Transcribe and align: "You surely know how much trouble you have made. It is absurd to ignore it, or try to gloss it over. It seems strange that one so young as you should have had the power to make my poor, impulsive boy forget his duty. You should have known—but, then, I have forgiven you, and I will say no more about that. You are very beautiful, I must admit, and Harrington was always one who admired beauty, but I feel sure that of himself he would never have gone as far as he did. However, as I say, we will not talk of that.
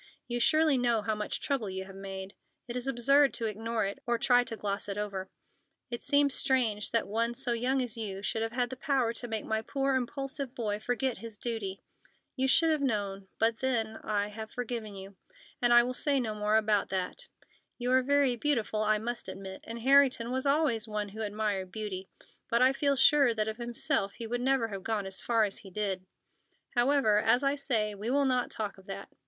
"You 0.27 0.39
surely 0.39 0.79
know 0.79 1.03
how 1.03 1.13
much 1.13 1.41
trouble 1.41 1.69
you 1.69 1.85
have 1.85 1.93
made. 1.95 2.33
It 2.67 2.75
is 2.75 2.87
absurd 2.87 3.35
to 3.35 3.45
ignore 3.45 3.85
it, 3.85 3.99
or 4.07 4.17
try 4.17 4.43
to 4.45 4.57
gloss 4.57 4.89
it 4.89 4.97
over. 4.97 5.29
It 5.91 6.01
seems 6.01 6.33
strange 6.33 6.89
that 6.89 7.07
one 7.07 7.35
so 7.35 7.53
young 7.53 7.83
as 7.83 7.97
you 7.99 8.23
should 8.23 8.41
have 8.41 8.51
had 8.51 8.71
the 8.71 8.75
power 8.77 9.13
to 9.13 9.27
make 9.27 9.45
my 9.45 9.61
poor, 9.61 9.93
impulsive 9.93 10.55
boy 10.55 10.79
forget 10.79 11.19
his 11.19 11.37
duty. 11.37 11.83
You 12.35 12.47
should 12.47 12.71
have 12.71 12.81
known—but, 12.81 13.59
then, 13.59 13.97
I 13.97 14.29
have 14.29 14.49
forgiven 14.49 14.95
you, 14.95 15.17
and 15.61 15.71
I 15.71 15.83
will 15.83 15.93
say 15.93 16.19
no 16.19 16.33
more 16.33 16.57
about 16.57 16.89
that. 16.89 17.27
You 17.77 17.91
are 17.91 18.01
very 18.01 18.35
beautiful, 18.35 18.81
I 18.81 18.97
must 18.97 19.27
admit, 19.29 19.63
and 19.67 19.81
Harrington 19.81 20.31
was 20.31 20.47
always 20.47 20.87
one 20.87 21.09
who 21.09 21.21
admired 21.21 21.71
beauty, 21.71 22.09
but 22.49 22.63
I 22.63 22.73
feel 22.73 22.95
sure 22.95 23.35
that 23.35 23.47
of 23.47 23.57
himself 23.57 24.13
he 24.13 24.25
would 24.25 24.41
never 24.41 24.69
have 24.69 24.81
gone 24.81 25.05
as 25.05 25.21
far 25.21 25.43
as 25.43 25.59
he 25.59 25.69
did. 25.69 26.07
However, 26.75 27.19
as 27.19 27.43
I 27.43 27.53
say, 27.53 27.93
we 27.93 28.09
will 28.09 28.25
not 28.25 28.49
talk 28.49 28.79
of 28.79 28.87
that. 28.87 29.07